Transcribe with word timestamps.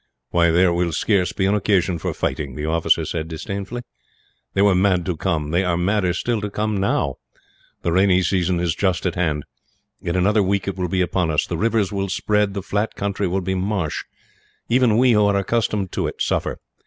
"Why, 0.31 0.49
there 0.49 0.73
will 0.73 0.93
scarce 0.93 1.31
be 1.31 1.45
an 1.45 1.53
occasion 1.53 1.99
for 1.99 2.11
fighting," 2.11 2.55
the 2.55 2.65
officer 2.65 3.05
said, 3.05 3.27
disdainfully. 3.27 3.83
"They 4.55 4.63
were 4.63 4.73
mad 4.73 5.05
to 5.05 5.15
come; 5.15 5.51
they 5.51 5.63
are 5.63 5.77
madder, 5.77 6.11
still, 6.15 6.41
to 6.41 6.49
come 6.49 6.77
now. 6.79 7.17
The 7.83 7.91
rainy 7.91 8.23
season 8.23 8.59
is 8.59 8.73
just 8.73 9.05
at 9.05 9.13
hand. 9.13 9.43
In 10.01 10.15
another 10.15 10.41
week 10.41 10.67
it 10.67 10.75
will 10.75 10.89
be 10.89 11.01
upon 11.01 11.29
us. 11.29 11.45
The 11.45 11.55
rivers 11.55 11.91
will 11.91 12.09
spread, 12.09 12.55
the 12.55 12.63
flat 12.63 12.95
country 12.95 13.27
will 13.27 13.41
be 13.41 13.51
a 13.51 13.55
marsh. 13.57 14.03
Even 14.69 14.97
we, 14.97 15.11
who 15.11 15.25
are 15.27 15.35
accustomed 15.37 15.91
to 15.91 16.07
it, 16.07 16.19
suffer. 16.19 16.57